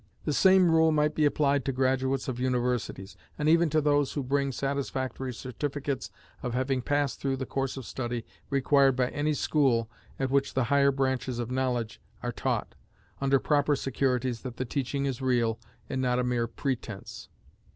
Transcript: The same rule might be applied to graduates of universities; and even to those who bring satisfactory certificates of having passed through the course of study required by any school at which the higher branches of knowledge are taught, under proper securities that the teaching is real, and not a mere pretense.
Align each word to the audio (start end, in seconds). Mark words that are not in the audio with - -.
The 0.25 0.33
same 0.33 0.71
rule 0.71 0.91
might 0.91 1.13
be 1.13 1.25
applied 1.25 1.63
to 1.65 1.71
graduates 1.71 2.27
of 2.27 2.39
universities; 2.39 3.15
and 3.37 3.47
even 3.47 3.69
to 3.69 3.79
those 3.79 4.13
who 4.13 4.23
bring 4.23 4.51
satisfactory 4.51 5.31
certificates 5.31 6.09
of 6.41 6.55
having 6.55 6.81
passed 6.81 7.21
through 7.21 7.35
the 7.37 7.45
course 7.45 7.77
of 7.77 7.85
study 7.85 8.25
required 8.49 8.95
by 8.95 9.09
any 9.09 9.35
school 9.35 9.91
at 10.17 10.31
which 10.31 10.55
the 10.55 10.63
higher 10.73 10.91
branches 10.91 11.37
of 11.37 11.51
knowledge 11.51 12.01
are 12.23 12.31
taught, 12.31 12.73
under 13.21 13.37
proper 13.37 13.75
securities 13.75 14.41
that 14.41 14.57
the 14.57 14.65
teaching 14.65 15.05
is 15.05 15.21
real, 15.21 15.59
and 15.87 16.01
not 16.01 16.17
a 16.17 16.23
mere 16.23 16.47
pretense. 16.47 17.29